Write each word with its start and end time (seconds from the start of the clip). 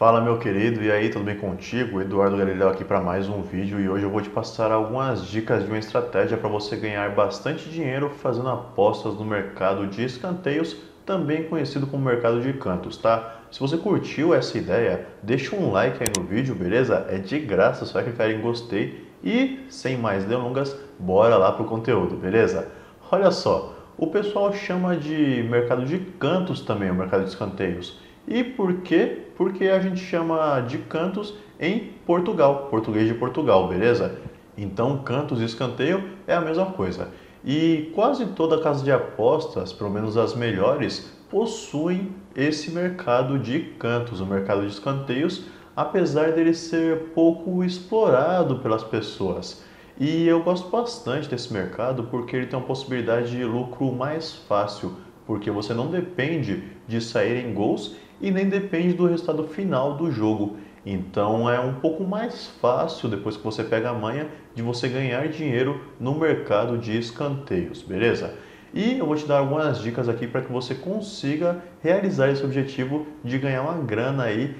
Fala 0.00 0.18
meu 0.18 0.38
querido, 0.38 0.82
e 0.82 0.90
aí, 0.90 1.10
tudo 1.10 1.26
bem 1.26 1.36
contigo? 1.36 2.00
Eduardo 2.00 2.34
Galileu 2.34 2.70
aqui 2.70 2.82
para 2.82 3.02
mais 3.02 3.28
um 3.28 3.42
vídeo 3.42 3.78
e 3.78 3.86
hoje 3.86 4.02
eu 4.02 4.08
vou 4.08 4.22
te 4.22 4.30
passar 4.30 4.72
algumas 4.72 5.26
dicas 5.26 5.62
de 5.62 5.68
uma 5.68 5.76
estratégia 5.76 6.38
para 6.38 6.48
você 6.48 6.74
ganhar 6.74 7.14
bastante 7.14 7.68
dinheiro 7.68 8.08
fazendo 8.08 8.48
apostas 8.48 9.12
no 9.16 9.26
mercado 9.26 9.86
de 9.88 10.02
escanteios, 10.02 10.74
também 11.04 11.42
conhecido 11.42 11.86
como 11.86 12.02
mercado 12.02 12.40
de 12.40 12.50
cantos, 12.54 12.96
tá? 12.96 13.42
Se 13.50 13.60
você 13.60 13.76
curtiu 13.76 14.32
essa 14.32 14.56
ideia, 14.56 15.06
deixa 15.22 15.54
um 15.54 15.70
like 15.70 16.02
aí 16.02 16.08
no 16.16 16.26
vídeo, 16.26 16.54
beleza? 16.54 17.04
É 17.10 17.18
de 17.18 17.38
graça, 17.38 17.84
só 17.84 18.02
clicar 18.02 18.30
em 18.30 18.40
gostei 18.40 19.06
e, 19.22 19.66
sem 19.68 19.98
mais 19.98 20.24
delongas, 20.24 20.74
bora 20.98 21.36
lá 21.36 21.52
pro 21.52 21.66
conteúdo, 21.66 22.16
beleza? 22.16 22.68
Olha 23.12 23.30
só, 23.30 23.74
o 23.98 24.06
pessoal 24.06 24.50
chama 24.54 24.96
de 24.96 25.46
mercado 25.50 25.84
de 25.84 25.98
cantos 25.98 26.62
também, 26.62 26.90
o 26.90 26.94
mercado 26.94 27.24
de 27.24 27.28
escanteios. 27.28 28.00
E 28.30 28.44
por 28.44 28.82
quê? 28.82 29.24
Porque 29.36 29.64
a 29.64 29.80
gente 29.80 29.98
chama 29.98 30.60
de 30.60 30.78
cantos 30.78 31.34
em 31.58 31.92
Portugal, 32.06 32.68
português 32.70 33.08
de 33.08 33.14
Portugal, 33.14 33.66
beleza? 33.66 34.20
Então, 34.56 34.98
cantos 34.98 35.40
e 35.40 35.44
escanteio 35.44 36.08
é 36.28 36.34
a 36.34 36.40
mesma 36.40 36.66
coisa. 36.66 37.08
E 37.44 37.90
quase 37.92 38.26
toda 38.26 38.62
casa 38.62 38.84
de 38.84 38.92
apostas, 38.92 39.72
pelo 39.72 39.90
menos 39.90 40.16
as 40.16 40.36
melhores, 40.36 41.12
possuem 41.28 42.12
esse 42.36 42.70
mercado 42.70 43.36
de 43.36 43.58
cantos, 43.80 44.20
o 44.20 44.26
mercado 44.26 44.60
de 44.60 44.68
escanteios, 44.68 45.46
apesar 45.74 46.30
dele 46.30 46.54
ser 46.54 47.10
pouco 47.14 47.64
explorado 47.64 48.60
pelas 48.60 48.84
pessoas. 48.84 49.64
E 49.98 50.26
eu 50.28 50.40
gosto 50.44 50.68
bastante 50.70 51.28
desse 51.28 51.52
mercado 51.52 52.04
porque 52.04 52.36
ele 52.36 52.46
tem 52.46 52.56
uma 52.56 52.64
possibilidade 52.64 53.32
de 53.32 53.44
lucro 53.44 53.90
mais 53.92 54.32
fácil, 54.32 54.94
porque 55.26 55.50
você 55.50 55.74
não 55.74 55.88
depende 55.88 56.62
de 56.86 57.00
sair 57.00 57.44
em 57.44 57.52
gols 57.52 57.96
e 58.20 58.30
nem 58.30 58.48
depende 58.48 58.94
do 58.94 59.06
resultado 59.06 59.44
final 59.44 59.96
do 59.96 60.10
jogo. 60.10 60.56
Então 60.84 61.48
é 61.48 61.60
um 61.60 61.74
pouco 61.74 62.04
mais 62.04 62.46
fácil 62.60 63.08
depois 63.08 63.36
que 63.36 63.44
você 63.44 63.62
pega 63.62 63.90
a 63.90 63.94
manha 63.94 64.28
de 64.54 64.62
você 64.62 64.88
ganhar 64.88 65.28
dinheiro 65.28 65.80
no 65.98 66.18
mercado 66.18 66.78
de 66.78 66.98
escanteios, 66.98 67.82
beleza? 67.82 68.34
E 68.72 68.98
eu 68.98 69.06
vou 69.06 69.16
te 69.16 69.26
dar 69.26 69.38
algumas 69.38 69.80
dicas 69.80 70.08
aqui 70.08 70.26
para 70.26 70.42
que 70.42 70.52
você 70.52 70.74
consiga 70.74 71.62
realizar 71.82 72.30
esse 72.30 72.44
objetivo 72.44 73.06
de 73.22 73.36
ganhar 73.36 73.62
uma 73.62 73.78
grana 73.82 74.24
aí, 74.24 74.56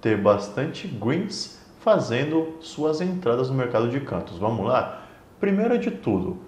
ter 0.00 0.16
bastante 0.16 0.88
greens 0.88 1.62
fazendo 1.78 2.56
suas 2.60 3.00
entradas 3.00 3.48
no 3.48 3.56
mercado 3.56 3.88
de 3.88 4.00
cantos. 4.00 4.36
Vamos 4.36 4.66
lá? 4.66 5.06
Primeiro 5.40 5.78
de 5.78 5.90
tudo, 5.90 6.38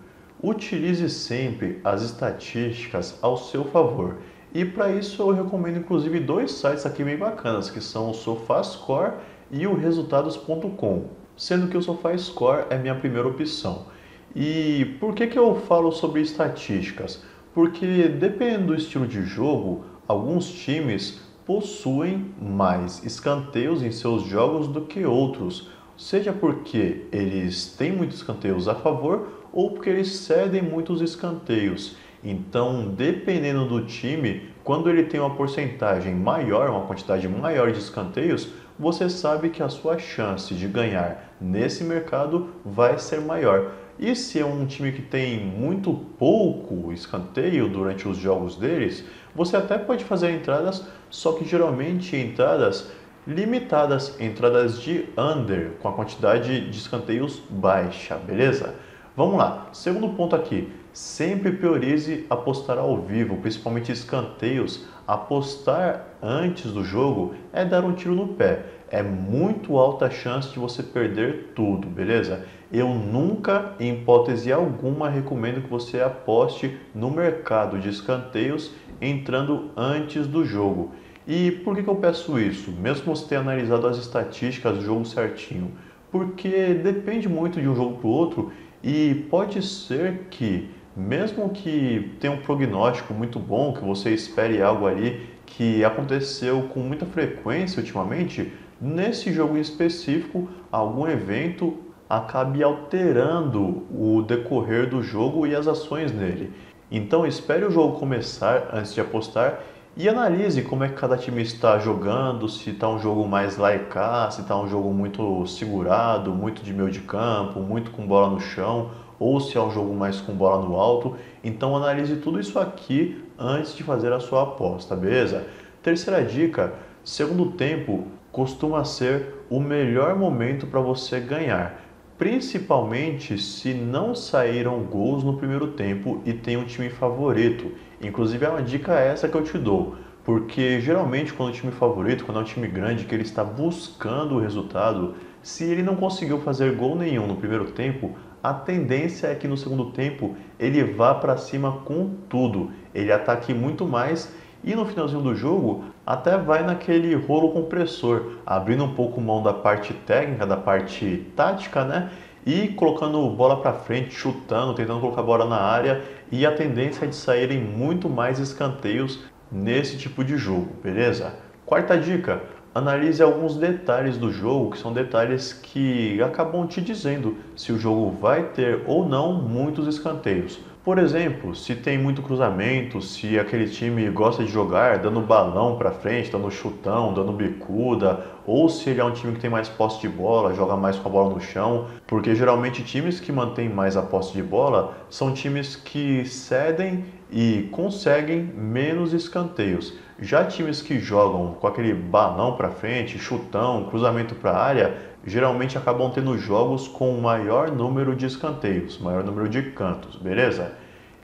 utilize 0.43 1.09
sempre 1.09 1.81
as 1.85 2.03
estatísticas 2.03 3.19
ao 3.23 3.37
seu 3.37 3.65
favor. 3.65 4.19
E 4.55 4.65
para 4.65 4.93
isso 4.93 5.21
eu 5.21 5.33
recomendo 5.33 5.79
inclusive 5.79 6.21
dois 6.21 6.53
sites 6.53 6.87
aqui 6.87 7.03
bem 7.03 7.17
bacanas, 7.17 7.69
que 7.69 7.81
são 7.81 8.11
o 8.11 8.15
SofaScore 8.15 9.15
e 9.51 9.67
o 9.67 9.75
Resultados.com, 9.75 11.09
sendo 11.37 11.67
que 11.67 11.77
o 11.77 11.83
SofaScore 11.83 12.67
é 12.71 12.79
minha 12.79 12.95
primeira 12.95 13.27
opção. 13.27 13.87
E 14.33 14.97
por 15.01 15.13
que, 15.13 15.27
que 15.27 15.37
eu 15.37 15.57
falo 15.57 15.91
sobre 15.91 16.21
estatísticas? 16.21 17.21
Porque 17.53 18.07
dependendo 18.07 18.67
do 18.67 18.75
estilo 18.77 19.09
de 19.09 19.23
jogo, 19.23 19.87
alguns 20.07 20.49
times 20.49 21.21
possuem 21.45 22.33
mais 22.41 23.05
escanteios 23.05 23.83
em 23.83 23.91
seus 23.91 24.23
jogos 24.23 24.69
do 24.69 24.83
que 24.83 25.05
outros, 25.05 25.69
seja 25.97 26.33
porque 26.33 27.07
eles 27.11 27.75
têm 27.77 27.91
muitos 27.91 28.19
escanteios 28.19 28.69
a 28.69 28.75
favor 28.77 29.47
ou 29.53 29.73
porque 29.73 29.91
eles 29.91 30.15
cedem 30.15 30.63
muitos 30.63 31.01
escanteios. 31.01 31.97
Então, 32.25 32.89
dependendo 32.89 33.67
do 33.67 33.85
time, 33.85 34.49
quando 34.65 34.89
ele 34.89 35.03
tem 35.03 35.21
uma 35.21 35.37
porcentagem 35.37 36.15
maior, 36.15 36.71
uma 36.71 36.87
quantidade 36.87 37.29
maior 37.29 37.71
de 37.71 37.79
escanteios, 37.79 38.49
você 38.79 39.11
sabe 39.11 39.51
que 39.51 39.63
a 39.63 39.69
sua 39.69 39.99
chance 39.99 40.55
de 40.55 40.67
ganhar 40.67 41.37
nesse 41.39 41.85
mercado 41.85 42.49
vai 42.65 42.99
ser 42.99 43.21
maior. 43.21 43.73
E 43.99 44.17
se 44.17 44.41
é 44.41 44.45
um 44.45 44.67
time 44.67 44.91
que 44.91 45.03
tem 45.03 45.39
muito 45.39 45.93
pouco 46.19 46.91
escanteio 46.93 47.69
durante 47.69 48.09
os 48.09 48.17
jogos 48.17 48.57
deles, 48.57 49.05
você 49.35 49.57
até 49.57 49.77
pode 49.77 50.03
fazer 50.03 50.31
entradas, 50.33 50.85
só 51.11 51.33
que 51.33 51.45
geralmente 51.45 52.17
entradas 52.17 52.91
limitadas, 53.27 54.19
entradas 54.21 54.81
de 54.81 55.07
under, 55.17 55.73
com 55.81 55.89
a 55.89 55.93
quantidade 55.93 56.69
de 56.71 56.77
escanteios 56.77 57.41
baixa, 57.49 58.17
beleza? 58.17 58.75
Vamos 59.17 59.37
lá, 59.37 59.69
segundo 59.73 60.09
ponto 60.11 60.35
aqui, 60.35 60.73
sempre 60.95 61.51
priorize 61.51 62.25
apostar 62.31 62.79
ao 62.79 62.97
vivo, 63.03 63.37
principalmente 63.39 63.91
escanteios. 63.91 64.87
Apostar 65.07 66.07
antes 66.23 66.71
do 66.71 66.85
jogo 66.85 67.35
é 67.53 67.65
dar 67.65 67.85
um 67.85 67.93
tiro 67.93 68.15
no 68.15 68.29
pé. 68.29 68.65
É 68.89 69.03
muito 69.03 69.77
alta 69.77 70.07
a 70.07 70.11
chance 70.11 70.53
de 70.53 70.59
você 70.59 70.83
perder 70.83 71.51
tudo, 71.55 71.89
beleza? 71.89 72.47
Eu 72.73 72.89
nunca, 72.89 73.75
em 73.81 73.93
hipótese 73.93 74.53
alguma, 74.53 75.11
recomendo 75.11 75.63
que 75.63 75.69
você 75.69 76.01
aposte 76.01 76.79
no 76.95 77.11
mercado 77.11 77.79
de 77.79 77.89
escanteios 77.89 78.71
entrando 79.01 79.71
antes 79.77 80.29
do 80.29 80.45
jogo. 80.45 80.93
E 81.27 81.51
por 81.51 81.75
que, 81.75 81.83
que 81.83 81.89
eu 81.89 81.97
peço 81.97 82.39
isso? 82.39 82.71
Mesmo 82.71 83.17
você 83.17 83.27
ter 83.31 83.37
analisado 83.37 83.87
as 83.89 83.97
estatísticas 83.97 84.77
do 84.77 84.85
jogo 84.85 85.05
certinho. 85.05 85.73
Porque 86.11 86.73
depende 86.75 87.29
muito 87.29 87.61
de 87.61 87.69
um 87.69 87.75
jogo 87.75 87.99
para 87.99 88.07
o 88.07 88.11
outro 88.11 88.53
e 88.83 89.27
pode 89.29 89.61
ser 89.63 90.27
que 90.31 90.69
mesmo 90.97 91.51
que 91.51 92.17
tenha 92.21 92.33
um 92.33 92.39
prognóstico 92.39 93.13
muito 93.13 93.39
bom, 93.39 93.73
que 93.73 93.85
você 93.85 94.11
espere 94.11 94.63
algo 94.63 94.87
ali 94.87 95.29
que 95.45 95.85
aconteceu 95.85 96.63
com 96.73 96.81
muita 96.81 97.05
frequência 97.05 97.81
ultimamente, 97.81 98.53
nesse 98.81 99.33
jogo 99.33 99.57
em 99.57 99.61
específico, 99.61 100.49
algum 100.71 101.07
evento 101.07 101.79
acabe 102.09 102.63
alterando 102.63 103.85
o 103.91 104.23
decorrer 104.23 104.89
do 104.89 105.03
jogo 105.03 105.47
e 105.47 105.55
as 105.55 105.67
ações 105.67 106.13
nele. 106.13 106.53
Então 106.91 107.27
espere 107.27 107.65
o 107.65 107.71
jogo 107.71 107.99
começar 107.99 108.69
antes 108.73 108.95
de 108.95 109.01
apostar 109.01 109.61
e 109.97 110.09
analise 110.09 110.63
como 110.63 110.85
é 110.85 110.89
que 110.89 110.95
cada 110.95 111.17
time 111.17 111.41
está 111.41 111.79
jogando, 111.79 112.49
se 112.49 112.71
está 112.71 112.89
um 112.89 112.99
jogo 112.99 113.27
mais 113.29 113.57
laicar, 113.57 114.31
se 114.33 114.41
está 114.41 114.57
um 114.59 114.69
jogo 114.69 114.93
muito 114.93 115.47
segurado, 115.47 116.33
muito 116.33 116.63
de 116.63 116.73
meio 116.73 116.91
de 116.91 117.01
campo, 117.01 117.61
muito 117.61 117.91
com 117.91 118.07
bola 118.07 118.31
no 118.31 118.41
chão, 118.41 118.91
ou 119.19 119.41
se 119.41 119.57
é 119.57 119.61
um 119.61 119.71
jogo 119.71 119.95
mais 119.95 120.21
com 120.21 120.33
bola 120.33 120.67
no 120.67 120.77
alto. 120.77 121.17
Então 121.43 121.77
analise 121.77 122.17
tudo 122.17 122.41
isso 122.41 122.59
aqui 122.59 123.25
antes 123.39 123.75
de 123.75 123.83
fazer 123.83 124.13
a 124.13 124.21
sua 124.21 124.43
aposta, 124.43 124.95
beleza? 124.95 125.47
Terceira 125.83 126.23
dica, 126.25 126.75
segundo 127.05 127.53
tempo 127.53 128.07
costuma 128.33 128.85
ser 128.85 129.45
o 129.49 129.61
melhor 129.61 130.17
momento 130.17 130.67
para 130.67 130.81
você 130.81 131.21
ganhar, 131.21 131.81
principalmente 132.19 133.39
se 133.39 133.75
não 133.75 134.15
saíram 134.15 134.81
gols 134.81 135.23
no 135.23 135.37
primeiro 135.37 135.69
tempo 135.69 136.21
e 136.25 136.33
tem 136.33 136.57
um 136.57 136.65
time 136.65 136.91
favorito. 136.91 137.73
Inclusive 138.01 138.45
é 138.45 138.49
uma 138.49 138.63
dica 138.63 138.95
essa 138.95 139.29
que 139.29 139.37
eu 139.37 139.45
te 139.45 139.59
dou. 139.59 139.97
Porque 140.25 140.81
geralmente 140.81 141.35
quando 141.35 141.51
o 141.51 141.53
time 141.53 141.71
favorito, 141.71 142.25
quando 142.25 142.39
é 142.39 142.43
um 142.43 142.47
time 142.47 142.67
grande 142.67 143.05
que 143.05 143.15
ele 143.15 143.25
está 143.25 143.45
buscando 143.45 144.37
o 144.37 144.41
resultado, 144.41 145.15
se 145.45 145.63
ele 145.63 145.83
não 145.83 145.95
conseguiu 145.95 146.41
fazer 146.41 146.75
gol 146.75 146.97
nenhum 146.97 147.27
no 147.27 147.37
primeiro 147.37 147.67
tempo, 147.67 148.17
a 148.43 148.55
tendência 148.55 149.27
é 149.27 149.35
que 149.35 149.47
no 149.47 149.59
segundo 149.59 149.91
tempo 149.91 150.35
ele 150.59 150.83
vá 150.83 151.15
para 151.15 151.37
cima 151.37 151.83
com 151.85 152.15
tudo, 152.31 152.73
ele 152.95 153.13
ataque 153.13 153.53
muito 153.53 153.87
mais 153.87 154.35
e 154.65 154.75
no 154.75 154.87
finalzinho 154.87 155.21
do 155.21 155.35
jogo 155.35 155.85
até 156.07 156.39
vai 156.39 156.65
naquele 156.65 157.15
rolo 157.15 157.53
compressor, 157.53 158.39
abrindo 158.47 158.85
um 158.85 158.95
pouco 158.95 159.21
mão 159.21 159.43
da 159.43 159.53
parte 159.53 159.93
técnica, 159.93 160.47
da 160.47 160.57
parte 160.57 161.27
tática, 161.37 161.85
né? 161.85 162.11
E 162.47 162.69
colocando 162.69 163.29
bola 163.31 163.61
para 163.61 163.75
frente, 163.75 164.15
chutando, 164.15 164.75
tentando 164.75 165.01
colocar 165.01 165.21
a 165.21 165.25
bola 165.25 165.45
na 165.45 165.61
área 165.61 166.03
e 166.33 166.47
a 166.47 166.53
tendência 166.53 167.05
é 167.05 167.09
de 167.09 167.17
saírem 167.17 167.61
muito 167.61 168.09
mais 168.09 168.39
escanteios 168.39 169.25
nesse 169.53 169.99
tipo 169.99 170.25
de 170.25 170.39
jogo, 170.39 170.69
beleza? 170.83 171.35
Quarta 171.67 171.97
dica, 171.97 172.43
analise 172.75 173.23
alguns 173.23 173.57
detalhes 173.57 174.17
do 174.17 174.33
jogo, 174.33 174.73
que 174.73 174.79
são 174.79 174.93
detalhes 174.93 175.53
que 175.53 176.21
acabam 176.21 176.67
te 176.67 176.81
dizendo 176.81 177.37
se 177.55 177.73
o 177.73 177.79
jogo 177.79 178.11
vai 178.11 178.43
ter 178.49 178.83
ou 178.87 179.09
não 179.09 179.33
muitos 179.35 179.87
escanteios. 179.87 180.59
Por 180.85 180.99
exemplo, 180.99 181.55
se 181.55 181.75
tem 181.75 181.97
muito 181.97 182.21
cruzamento, 182.21 183.01
se 183.01 183.39
aquele 183.39 183.67
time 183.71 184.07
gosta 184.11 184.45
de 184.45 184.51
jogar 184.51 184.99
dando 184.99 185.19
balão 185.21 185.79
para 185.79 185.91
frente, 185.91 186.31
dando 186.31 186.51
chutão, 186.51 187.15
dando 187.15 187.33
bicuda, 187.33 188.27
ou 188.47 188.69
se 188.69 188.91
ele 188.91 189.01
é 189.01 189.05
um 189.05 189.13
time 189.13 189.33
que 189.33 189.41
tem 189.41 189.49
mais 189.49 189.67
posse 189.67 190.03
de 190.03 190.11
bola, 190.11 190.53
joga 190.53 190.77
mais 190.77 190.99
com 190.99 191.09
a 191.09 191.13
bola 191.13 191.33
no 191.33 191.41
chão, 191.41 191.87
porque 192.07 192.35
geralmente 192.35 192.83
times 192.83 193.19
que 193.19 193.33
mantêm 193.33 193.67
mais 193.67 193.97
a 193.97 194.03
posse 194.03 194.35
de 194.35 194.43
bola 194.43 194.95
são 195.09 195.33
times 195.33 195.75
que 195.75 196.27
cedem 196.27 197.07
e 197.33 197.67
conseguem 197.73 198.43
menos 198.43 199.15
escanteios. 199.15 199.95
Já 200.21 200.45
times 200.45 200.81
que 200.81 201.01
jogam 201.01 201.55
com 201.61 201.67
aquele 201.67 201.93
balão 201.93 202.57
para 202.57 202.71
frente, 202.71 203.19
chutão, 203.19 203.89
cruzamento 203.91 204.35
para 204.37 204.53
a 204.53 204.63
área, 204.63 204.97
geralmente 205.27 205.77
acabam 205.77 206.11
tendo 206.13 206.39
jogos 206.39 206.87
com 206.87 207.21
maior 207.21 207.71
número 207.71 208.15
de 208.15 208.27
escanteios, 208.27 208.99
maior 208.99 209.25
número 209.25 209.49
de 209.49 209.63
cantos, 209.73 210.15
beleza? 210.17 210.73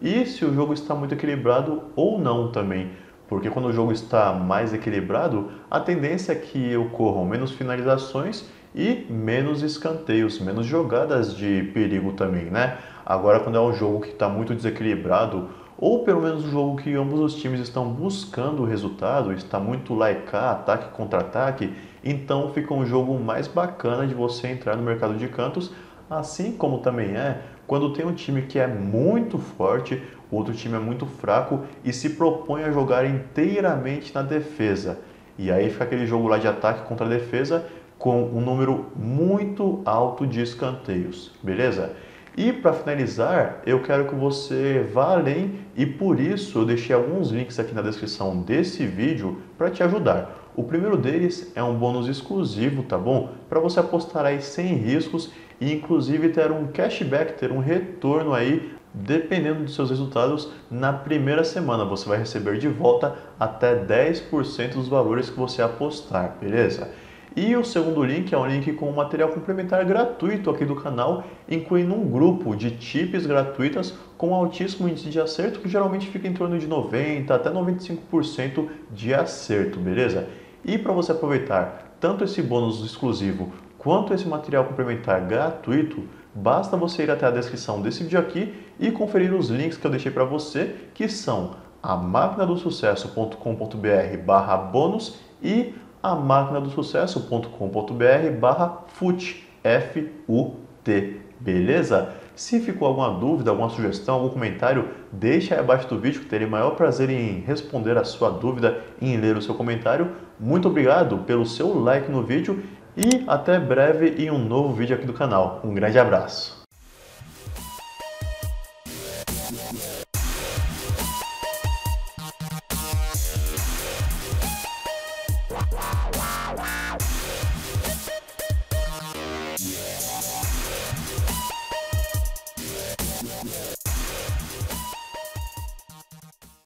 E 0.02 0.26
se 0.26 0.44
o 0.44 0.52
jogo 0.52 0.72
está 0.72 0.92
muito 0.94 1.14
equilibrado 1.14 1.84
ou 1.94 2.18
não 2.18 2.50
também, 2.50 2.90
porque 3.28 3.48
quando 3.48 3.66
o 3.66 3.72
jogo 3.72 3.92
está 3.92 4.32
mais 4.32 4.74
equilibrado, 4.74 5.52
a 5.70 5.78
tendência 5.78 6.32
é 6.32 6.34
que 6.34 6.76
ocorram 6.76 7.24
menos 7.24 7.52
finalizações 7.52 8.44
e 8.74 9.06
menos 9.08 9.62
escanteios, 9.62 10.40
menos 10.40 10.66
jogadas 10.66 11.36
de 11.36 11.70
perigo 11.72 12.12
também, 12.14 12.46
né? 12.46 12.78
Agora, 13.06 13.38
quando 13.38 13.56
é 13.56 13.60
um 13.60 13.72
jogo 13.72 14.00
que 14.00 14.08
está 14.08 14.28
muito 14.28 14.52
desequilibrado, 14.52 15.48
ou 15.80 16.04
pelo 16.04 16.20
menos 16.20 16.44
um 16.44 16.50
jogo 16.50 16.76
que 16.76 16.94
ambos 16.94 17.18
os 17.20 17.34
times 17.34 17.60
estão 17.60 17.88
buscando 17.88 18.62
o 18.62 18.66
resultado, 18.66 19.32
está 19.32 19.58
muito 19.58 19.94
laicar, 19.94 20.52
ataque 20.52 20.90
contra 20.90 21.20
ataque, 21.20 21.72
então 22.04 22.50
fica 22.52 22.74
um 22.74 22.84
jogo 22.84 23.18
mais 23.18 23.48
bacana 23.48 24.06
de 24.06 24.14
você 24.14 24.48
entrar 24.48 24.76
no 24.76 24.82
mercado 24.82 25.14
de 25.14 25.26
cantos, 25.28 25.72
assim 26.08 26.52
como 26.52 26.78
também 26.78 27.16
é 27.16 27.40
quando 27.66 27.92
tem 27.92 28.04
um 28.04 28.12
time 28.12 28.42
que 28.42 28.58
é 28.58 28.66
muito 28.66 29.38
forte, 29.38 30.02
o 30.30 30.36
outro 30.36 30.52
time 30.52 30.74
é 30.74 30.80
muito 30.80 31.06
fraco 31.06 31.60
e 31.84 31.92
se 31.92 32.10
propõe 32.10 32.64
a 32.64 32.72
jogar 32.72 33.06
inteiramente 33.06 34.14
na 34.14 34.22
defesa. 34.22 34.98
E 35.38 35.50
aí 35.50 35.70
fica 35.70 35.84
aquele 35.84 36.04
jogo 36.04 36.28
lá 36.28 36.36
de 36.36 36.48
ataque 36.48 36.86
contra 36.86 37.08
defesa 37.08 37.64
com 37.96 38.24
um 38.24 38.40
número 38.40 38.86
muito 38.96 39.82
alto 39.84 40.26
de 40.26 40.40
escanteios, 40.40 41.32
beleza? 41.42 41.94
E 42.36 42.52
para 42.52 42.72
finalizar, 42.72 43.60
eu 43.66 43.82
quero 43.82 44.06
que 44.06 44.14
você 44.14 44.88
vá 44.92 45.12
além 45.12 45.60
e 45.76 45.84
por 45.84 46.20
isso 46.20 46.58
eu 46.58 46.64
deixei 46.64 46.94
alguns 46.94 47.30
links 47.30 47.58
aqui 47.58 47.74
na 47.74 47.82
descrição 47.82 48.40
desse 48.42 48.86
vídeo 48.86 49.42
para 49.58 49.70
te 49.70 49.82
ajudar. 49.82 50.50
O 50.54 50.62
primeiro 50.62 50.96
deles 50.96 51.52
é 51.54 51.62
um 51.62 51.74
bônus 51.74 52.08
exclusivo, 52.08 52.82
tá 52.82 52.98
bom? 52.98 53.30
Para 53.48 53.60
você 53.60 53.80
apostar 53.80 54.24
aí 54.24 54.42
sem 54.42 54.74
riscos 54.74 55.32
e 55.60 55.72
inclusive 55.72 56.28
ter 56.30 56.50
um 56.50 56.68
cashback, 56.68 57.38
ter 57.38 57.52
um 57.52 57.58
retorno 57.58 58.32
aí, 58.32 58.72
dependendo 58.92 59.64
dos 59.64 59.74
seus 59.74 59.90
resultados, 59.90 60.52
na 60.70 60.92
primeira 60.92 61.44
semana. 61.44 61.84
Você 61.84 62.08
vai 62.08 62.18
receber 62.18 62.58
de 62.58 62.68
volta 62.68 63.16
até 63.38 63.74
10% 63.74 64.74
dos 64.74 64.88
valores 64.88 65.30
que 65.30 65.38
você 65.38 65.62
apostar, 65.62 66.36
beleza? 66.40 66.90
E 67.36 67.54
o 67.54 67.64
segundo 67.64 68.02
link 68.02 68.34
é 68.34 68.38
um 68.38 68.46
link 68.46 68.72
com 68.72 68.90
material 68.90 69.28
complementar 69.28 69.84
gratuito 69.84 70.50
aqui 70.50 70.64
do 70.64 70.74
canal, 70.74 71.22
incluindo 71.48 71.94
um 71.94 72.08
grupo 72.08 72.56
de 72.56 72.72
tips 72.72 73.24
gratuitas 73.24 73.94
com 74.18 74.34
altíssimo 74.34 74.88
índice 74.88 75.10
de 75.10 75.20
acerto, 75.20 75.60
que 75.60 75.68
geralmente 75.68 76.08
fica 76.08 76.26
em 76.26 76.32
torno 76.32 76.58
de 76.58 76.66
90% 76.66 77.30
até 77.30 77.48
95% 77.48 78.68
de 78.90 79.14
acerto, 79.14 79.78
beleza? 79.78 80.26
E 80.64 80.76
para 80.76 80.92
você 80.92 81.12
aproveitar 81.12 81.94
tanto 82.00 82.24
esse 82.24 82.42
bônus 82.42 82.84
exclusivo 82.84 83.52
quanto 83.78 84.12
esse 84.12 84.26
material 84.26 84.64
complementar 84.64 85.20
gratuito, 85.20 86.02
basta 86.34 86.76
você 86.76 87.04
ir 87.04 87.12
até 87.12 87.26
a 87.26 87.30
descrição 87.30 87.80
desse 87.80 88.02
vídeo 88.02 88.18
aqui 88.18 88.52
e 88.78 88.90
conferir 88.90 89.32
os 89.32 89.50
links 89.50 89.78
que 89.78 89.86
eu 89.86 89.90
deixei 89.90 90.10
para 90.10 90.24
você, 90.24 90.74
que 90.92 91.08
são 91.08 91.54
a 91.82 91.96
máquinadosucesso.com.br 91.96 94.18
barra 94.24 94.56
bônus 94.56 95.18
e 95.42 95.74
a 96.02 96.14
máquinadosucesso.com.br 96.14 98.40
barra 98.40 98.84
FUT, 98.88 99.46
F-U-T, 99.62 101.20
beleza? 101.38 102.14
Se 102.34 102.58
ficou 102.60 102.88
alguma 102.88 103.10
dúvida, 103.10 103.50
alguma 103.50 103.68
sugestão, 103.68 104.14
algum 104.14 104.30
comentário, 104.30 104.88
deixa 105.12 105.54
aí 105.54 105.60
abaixo 105.60 105.86
do 105.88 105.98
vídeo 105.98 106.22
que 106.22 106.26
terei 106.26 106.46
maior 106.46 106.70
prazer 106.70 107.10
em 107.10 107.40
responder 107.40 107.98
a 107.98 108.04
sua 108.04 108.30
dúvida 108.30 108.80
e 109.00 109.12
em 109.12 109.18
ler 109.18 109.36
o 109.36 109.42
seu 109.42 109.54
comentário. 109.54 110.12
Muito 110.38 110.68
obrigado 110.68 111.18
pelo 111.18 111.44
seu 111.44 111.78
like 111.78 112.10
no 112.10 112.22
vídeo 112.22 112.62
e 112.96 113.24
até 113.26 113.58
breve 113.58 114.22
em 114.22 114.30
um 114.30 114.38
novo 114.38 114.72
vídeo 114.72 114.96
aqui 114.96 115.06
do 115.06 115.12
canal. 115.12 115.60
Um 115.62 115.74
grande 115.74 115.98
abraço! 115.98 116.59